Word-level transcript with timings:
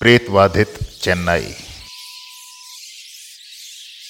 प्रेतवाधित 0.00 0.78
चेन्नई। 1.02 1.54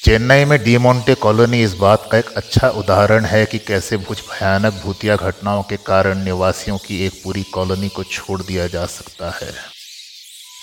चेन्नई 0.05 0.45
में 0.45 0.65
डीमोंटे 0.65 1.15
कॉलोनी 1.15 1.63
इस 1.63 1.73
बात 1.75 2.09
का 2.13 2.19
एक 2.19 2.29
अच्छा 2.37 2.69
उदाहरण 2.69 3.25
है 3.25 3.47
कि 3.47 3.59
कैसे 3.59 3.97
कुछ 3.97 4.21
भयानक 4.29 4.73
भूतिया 4.73 5.17
घटनाओं 5.17 5.63
के 5.63 5.77
कारण 5.77 6.23
निवासियों 6.25 6.79
की 6.79 7.07
एक 7.07 7.13
पूरी 7.25 7.43
कॉलोनी 7.43 7.89
को 7.89 8.05
छोड़ 8.05 8.43
दिया 8.43 8.67
जा 8.67 8.87
सकता 8.87 9.31
है। 9.31 9.53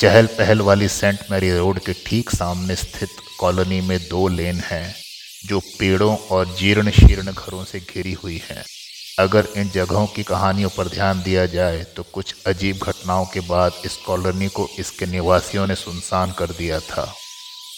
चहल 0.01 0.25
पहल 0.25 0.61
वाली 0.61 0.87
सेंट 0.87 1.19
मैरी 1.31 1.51
रोड 1.57 1.79
के 1.79 1.93
ठीक 1.93 2.29
सामने 2.29 2.75
स्थित 2.75 3.09
कॉलोनी 3.39 3.81
में 3.81 3.99
दो 3.99 4.27
लेन 4.27 4.59
हैं, 4.59 4.95
जो 5.45 5.59
पेड़ों 5.59 6.17
और 6.17 6.55
जीर्ण 6.55 6.91
शीर्ण 6.91 7.31
घरों 7.31 7.63
से 7.63 7.79
घिरी 7.79 8.13
हुई 8.13 8.41
हैं। 8.49 8.65
अगर 9.19 9.47
इन 9.57 9.69
जगहों 9.69 10.05
की 10.07 10.23
कहानियों 10.23 10.69
पर 10.69 10.87
ध्यान 10.87 11.21
दिया 11.23 11.45
जाए 11.45 11.83
तो 11.95 12.03
कुछ 12.03 12.33
अजीब 12.47 12.77
घटनाओं 12.83 13.25
के 13.25 13.39
बाद 13.39 13.71
इस 13.85 13.95
कॉलोनी 13.97 14.47
को 14.47 14.67
इसके 14.79 15.05
निवासियों 15.05 15.65
ने 15.67 15.75
सुनसान 15.75 16.31
कर 16.31 16.47
दिया 16.47 16.79
था, 16.79 17.13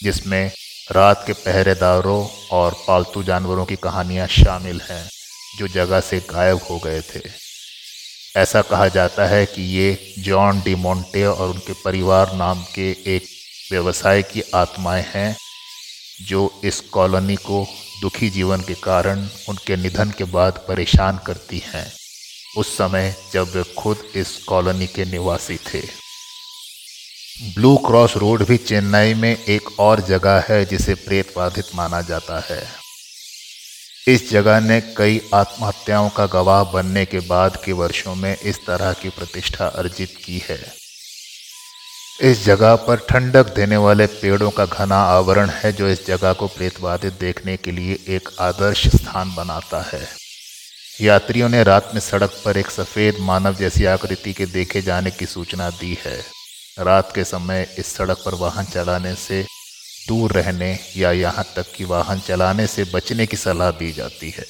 जिसमें 0.04 0.52
रात 0.92 1.24
के 1.28 1.34
पहरेदारों 1.34 2.28
और 2.52 2.76
पालतू 2.88 3.24
जानवरों 3.24 3.66
की 3.66 3.76
कहानियाँ 3.76 4.28
शामिल 4.28 4.82
हैं, 4.82 5.10
जो 5.58 5.68
जगह 5.68 6.00
से 6.00 6.20
गायब 6.20 6.60
हो 6.70 6.78
गए 6.78 7.02
थे। 7.02 7.22
ऐसा 8.38 8.62
कहा 8.62 8.88
जाता 8.88 9.26
है 9.26 9.46
कि 9.46 9.62
ये 9.62 10.14
जॉन 10.20 10.60
डी 10.60 10.76
मोंटे 10.76 11.26
और 11.26 11.50
उनके 11.50 11.74
परिवार 11.74 12.36
नाम 12.36 12.64
के 12.76 12.92
एक 13.16 13.28
व्यवसाय 13.72 14.24
की 14.24 14.44
आत्माएँ 14.56 15.06
हैं 15.08 15.36
जो 16.22 16.62
इस 16.64 16.80
कॉलोनी 16.80 17.36
को 17.36 17.68
दुखी 18.02 18.30
जीवन 18.30 18.62
के 18.62 18.74
कारण 18.74 19.28
उनके 19.50 19.76
निधन 19.76 20.12
के 20.12 20.24
बाद 20.24 20.66
परेशान 20.68 21.20
करती 21.28 21.64
हैं। 21.66 21.94
उस 22.58 22.78
समय 22.78 23.16
जब 23.34 23.56
वे 23.56 23.64
खुद 23.64 23.98
इस 24.16 24.38
कॉलोनी 24.38 24.88
के 24.88 25.06
निवासी 25.06 25.58
थे। 25.58 25.82
ब्लू 27.56 27.78
क्रॉस 27.78 28.18
रोड 28.18 28.46
भी 28.46 28.58
चेन्नई 28.58 29.14
में 29.14 29.44
एक 29.44 29.80
और 29.80 30.02
जगह 30.02 30.44
है 30.50 30.66
जिसे 30.66 30.94
प्रेत 30.94 31.34
बाधित 31.38 31.66
माना 31.76 32.02
जाता 32.02 32.40
है। 32.50 32.68
इस 34.08 34.32
जगह 34.32 34.60
ने 34.60 34.82
कई 34.82 35.22
आत्महत्याओं 35.34 36.10
का 36.10 36.26
गवाह 36.26 36.64
बनने 36.64 37.06
के 37.06 37.20
बाद 37.20 37.62
के 37.66 37.72
वर्षों 37.72 38.16
में 38.16 38.38
इस 38.38 38.66
तरह 38.66 38.94
की 38.94 39.10
प्रतिष्ठा 39.10 39.66
अर्जित 39.66 40.18
की 40.26 40.42
है। 40.50 40.74
इस 42.22 42.46
जगह 42.46 42.76
पर 42.76 42.96
ठंडक 42.96 43.56
देने 43.56 43.78
वाले 43.78 44.06
पेड़ों 44.06 44.50
का 44.52 44.66
घना 44.66 44.96
आवरण 44.96 45.50
है, 45.50 45.72
जो 45.74 45.88
इस 45.88 46.08
जगह 46.08 46.34
को 46.34 46.48
प्रेतवादित 46.48 47.14
देखने 47.14 47.58
के 47.58 47.72
लिए 47.72 48.00
एक 48.08 48.30
आदर्श 48.40 48.88
स्थान 48.88 49.36
बनाता 49.36 49.82
है। 49.94 50.08
यात्रियों 51.02 51.50
ने 51.50 51.64
रात 51.64 51.92
में 51.94 52.02
सड़क 52.02 52.42
पर 52.46 52.58
एक 52.58 52.70
सफ़ेद 52.72 53.18
मानव 53.20 53.56
जैसी 53.56 53.86
आकृति 53.86 54.34
के 54.34 54.46
देखे 54.46 54.82
जाने 54.82 55.12
की 55.12 55.26
सूचना 55.26 55.70
दी 55.70 55.98
है। 56.06 56.26
रात 56.80 57.16
के 57.16 57.24
समय 57.24 57.76
इस 57.80 57.96
सड़क 57.96 58.24
पर 58.26 58.34
वाहन 58.34 58.66
चलाने 58.66 59.16
से 59.16 59.46
दूर 60.08 60.32
रहने 60.32 60.80
या 60.98 61.12
यहाँ 61.12 61.46
तक 61.56 61.72
कि 61.76 61.84
वाहन 61.84 62.20
चलाने 62.20 62.68
से 62.68 62.84
बचने 62.84 63.26
की 63.26 63.38
सलाह 63.38 63.72
दी 63.72 63.92
जाती 63.92 64.30
है। 64.30 64.46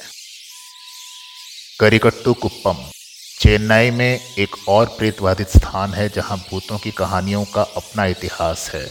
करिकट्टू 1.80 2.33
कुप्पम। 2.33 2.78
चेन्नई 3.40 3.92
में 3.92 4.20
एक 4.38 4.56
और 4.70 4.86
प्रेतवादित 4.98 5.50
स्थान 5.50 5.94
है 5.94 6.08
जहाँ 6.09 6.38
भूतों 6.40 6.78
की 6.78 6.92
कहानियों 6.94 7.44
का 7.45 7.62
अपना 7.78 8.06
इतिहास 8.08 8.70
है। 8.73 8.86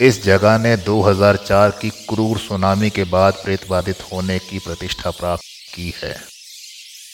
इस 0.00 0.22
जगह 0.24 0.58
ने 0.58 0.76
2004 0.78 1.70
की 1.80 1.90
क्रूर 2.08 2.38
सुनामी 2.38 2.90
के 2.90 3.04
बाद 3.06 3.40
प्रेतवादित 3.44 4.02
होने 4.12 4.38
की 4.40 4.58
प्रतिष्ठा 4.58 5.10
प्राप्त 5.12 5.44
की 5.74 5.92
है, 5.96 6.14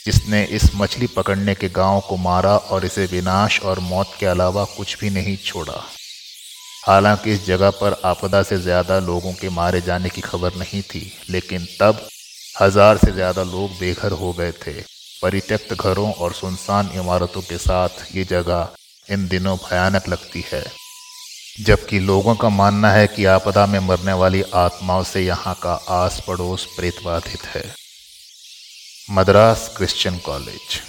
जिसने 0.06 0.42
इस 0.50 0.70
मछली 0.76 1.06
पकड़ने 1.08 1.54
के 1.54 1.68
गाँव 1.70 2.00
को 2.00 2.16
मारा 2.18 2.56
और 2.56 2.84
इसे 2.84 3.06
विनाश 3.06 3.60
और 3.62 3.78
मौत 3.84 4.16
के 4.20 4.26
अलावा 4.26 4.64
कुछ 4.76 4.98
भी 5.00 5.10
नहीं 5.12 5.36
छोड़ा। 5.46 5.82
हालाँकि 6.86 7.32
इस 7.32 7.46
जगह 7.46 7.70
पर 7.80 8.00
आपदा 8.06 8.42
से 8.42 8.58
ज़्यादा 8.60 8.98
लोगों 9.00 9.32
के 9.32 9.48
मारे 9.54 9.80
जाने 9.82 10.08
की 10.08 10.20
खबर 10.22 10.54
नहीं 10.56 10.82
थी, 10.84 11.10
लेकिन 11.30 11.66
तब 11.80 12.06
हज़ार 12.54 12.96
से 12.98 13.12
ज़्यादा 13.12 13.42
लोग 13.44 13.78
बेघर 13.80 14.12
हो 14.14 14.32
गए 14.32 14.52
थे। 14.62 14.80
परित्यक्त 15.22 15.74
घरों 15.74 16.12
और 16.12 16.32
सुनसान 16.32 16.90
इमारतों 16.94 17.40
के 17.40 17.58
साथ 17.58 17.88
ये 18.16 18.24
जगह 18.24 18.68
इन 19.10 19.28
दिनों 19.28 19.56
भयानक 19.56 20.08
लगती 20.08 20.44
है। 20.52 20.64
जबकि 21.60 21.98
लोगों 21.98 22.34
का 22.34 22.48
मानना 22.48 22.90
है 22.90 23.06
कि 23.06 23.24
आपदा 23.24 23.66
में 23.66 23.80
मरने 23.80 24.12
वाली 24.12 24.42
आत्माओं 24.54 25.02
से 25.04 25.20
यहाँ 25.20 25.54
का 25.62 25.74
आस 25.88 26.22
पड़ोस 26.26 26.64
प्रेतबाधित 26.76 27.44
है। 27.44 27.74
Madras 29.10 29.74
Christian 29.76 30.18
college. 30.18 30.80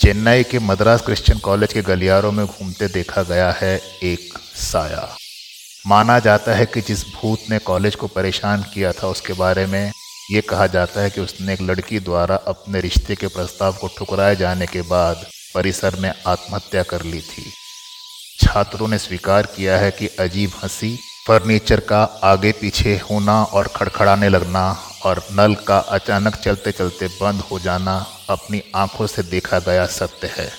चेन्नई 0.00 0.42
के 0.42 0.58
मद्रास 0.58 1.02
क्रिश्चियन 1.02 1.38
कॉलेज 1.38 1.72
के 1.72 1.82
गलियारों 1.82 2.32
में 2.32 2.46
घूमते 2.46 2.88
देखा 2.88 3.22
गया 3.22 3.50
है 3.52 3.80
एक 4.02 4.38
साया। 4.56 5.16
माना 5.86 6.18
जाता 6.18 6.54
है 6.54 6.66
कि 6.66 6.80
जिस 6.80 7.04
भूत 7.06 7.38
ने 7.50 7.58
कॉलेज 7.58 7.94
को 7.94 8.06
परेशान 8.06 8.62
किया 8.62 8.92
था, 8.92 9.08
उसके 9.08 9.32
बारे 9.32 9.66
में 9.66 9.92
ये 10.30 10.40
कहा 10.40 10.66
जाता 10.66 11.00
है 11.00 11.10
कि 11.10 11.20
उसने 11.20 11.52
एक 11.52 11.60
लड़की 11.62 12.00
द्वारा 12.00 12.36
अपने 12.36 12.80
रिश्ते 12.80 13.14
के 13.14 13.26
प्रस्ताव 13.26 13.72
को 13.72 13.88
ठुकराए 13.98 14.36
जाने 14.36 14.66
के 14.66 14.82
बाद 14.82 15.26
परिसर 15.54 15.96
में 15.96 16.14
आत्महत्या 16.26 16.82
कर 16.82 17.02
ली 17.02 17.20
थी। 17.20 17.52
छात्रों 18.40 18.88
ने 18.88 18.98
स्वीकार 18.98 19.46
किया 19.46 19.76
है 19.78 19.90
कि 19.90 20.06
अजीब 20.06 20.52
हँसी, 20.62 20.98
फर्नीचर 21.26 21.80
का 21.80 22.02
आगे 22.04 22.52
पीछे 22.52 23.00
होना 23.10 23.42
और 23.42 23.68
खड़खड़ाने 23.68 24.28
लगना 24.28 24.84
और 25.04 25.26
नल 25.32 25.54
का 25.54 25.78
अचानक 25.78 26.36
चलते 26.36 26.72
चलते 26.72 27.08
बंद 27.08 27.40
हो 27.40 27.58
जाना 27.58 28.06
अपनी 28.30 28.62
आँखों 28.76 29.06
से 29.06 29.22
देखा 29.22 29.58
गया 29.58 29.86
सत्य 29.86 30.34
है। 30.36 30.52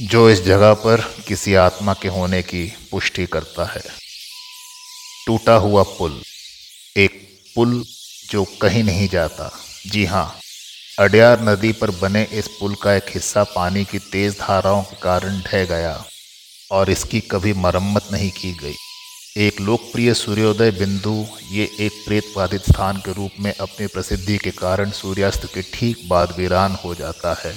जो 0.00 0.30
इस 0.30 0.44
जगह 0.44 0.74
पर 0.74 1.00
किसी 1.28 1.54
आत्मा 1.54 1.94
के 1.94 2.08
होने 2.08 2.42
की 2.42 2.72
पुष्टि 2.90 3.26
करता 3.26 3.64
है। 3.64 3.82
टूटा 5.26 5.54
हुआ 5.54 5.82
पुल, 5.82 6.22
एक 6.96 7.38
पुल 7.54 7.84
जो 8.30 8.44
कहीं 8.62 8.82
नहीं 8.84 9.08
जाता। 9.08 9.50
जी 9.86 10.04
हाँ 10.04 10.34
अडयार 11.00 11.40
नदी 11.42 11.72
पर 11.72 11.90
बने 11.90 12.22
इस 12.32 12.48
पुल 12.50 12.74
का 12.74 12.94
एक 12.94 13.10
हिस्सा 13.14 13.42
पानी 13.44 13.84
की 13.84 13.98
तेज 13.98 14.36
धाराओं 14.40 14.82
के 14.82 14.96
कारण 14.96 15.40
ढह 15.40 15.64
गया 15.64 16.04
और 16.70 16.90
इसकी 16.90 17.20
कभी 17.20 17.52
मरम्मत 17.52 18.08
नहीं 18.12 18.30
की 18.30 18.52
गई। 18.52 18.74
एक 19.36 19.60
लोकप्रिय 19.60 20.12
सूर्योदय 20.14 20.70
बिंदु, 20.70 21.26
ये 21.50 21.68
एक 21.80 21.92
प्रेत 22.06 22.32
बाधित 22.36 22.62
स्थान 22.62 22.96
के 22.96 23.12
रूप 23.12 23.40
में 23.40 23.52
अपनी 23.52 23.86
प्रसिद्धि 23.86 24.36
के 24.38 24.50
कारण 24.50 24.90
सूर्यास्त 24.90 25.46
के 25.54 25.62
ठीक 25.72 26.08
बाद 26.08 26.34
वीरान 26.38 26.76
हो 26.84 26.94
जाता 26.94 27.34
है। 27.44 27.54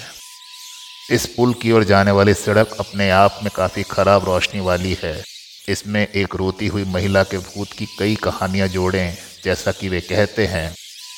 इस 1.12 1.26
पुल 1.28 1.54
की 1.54 1.72
ओर 1.72 1.84
जाने 1.84 2.12
वाली 2.12 2.34
सड़क 2.34 2.76
अपने 2.80 3.10
आप 3.10 3.40
में 3.44 3.52
काफ़ी 3.56 3.84
खराब 3.84 4.26
रोशनी 4.26 4.60
वाली 4.60 4.98
है। 5.04 5.16
इसमें 5.70 6.08
एक 6.08 6.36
रोती 6.36 6.68
हुई 6.68 6.84
महिला 6.84 7.24
के 7.24 7.38
भूत 7.38 7.72
की 7.72 7.86
कई 8.00 8.16
कहानियाँ 8.16 8.68
जोड़ें। 8.68 9.18
जैसा 9.44 9.72
कि 9.72 9.90
वे 9.90 10.02
कहते 10.02 10.46
हैं, 10.46 10.76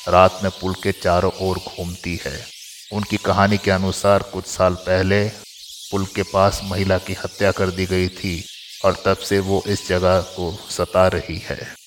रात 0.08 0.40
में 0.42 0.52
पुल 0.60 0.74
के 0.74 0.92
चारों 0.92 1.32
ओर 1.40 1.58
घूमती 1.58 2.20
है। 2.24 2.46
उनकी 2.92 3.16
कहानी 3.16 3.58
के 3.58 3.70
अनुसार 3.70 4.22
कुछ 4.22 4.46
साल 4.46 4.74
पहले 4.74 5.28
पुल 5.90 6.06
के 6.06 6.22
पास 6.22 6.60
महिला 6.64 6.98
की 6.98 7.12
हत्या 7.12 7.52
कर 7.52 7.70
दी 7.70 7.86
गई 7.86 8.08
थी 8.08 8.44
और 8.84 9.02
तब 9.04 9.16
से 9.16 9.38
वो 9.38 9.62
इस 9.66 9.88
जगह 9.88 10.20
को 10.20 10.58
सता 10.70 11.08
रही 11.08 11.38
है। 11.38 11.79